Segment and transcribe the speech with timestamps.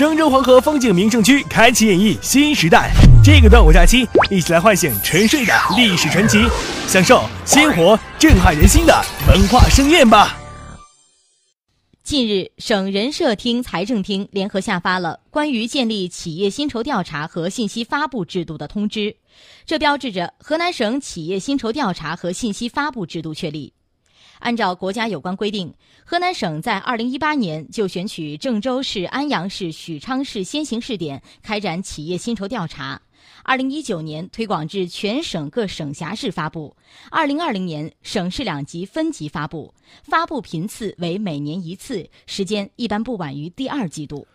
[0.00, 2.90] 郑州黄河风景名胜区开启演绎新时代。
[3.22, 6.38] 这个端午假期，一起来唤醒沉睡的历史传奇，
[6.88, 10.38] 享受鲜活震撼人心的文化盛宴吧。
[12.02, 19.14] 近日，省人社厅、财政厅联合下发了关于建立企业薪酬调查和信息发布制度的通知，
[19.66, 23.74] 这标志着河南省企业薪酬调查和信息发布制度确立。
[24.40, 25.72] 按照国家有关规定，
[26.04, 33.00] 河南省在二零一八年就选取郑州市、安阳市、许昌市先行试点开展企业薪酬调查。
[33.42, 36.74] 二零一九年推广至全省各省辖市发布，
[37.10, 39.72] 二零二零年省市两级分级发布，
[40.04, 44.26] 发布频次为每年一次，时间一般不晚于第二季度。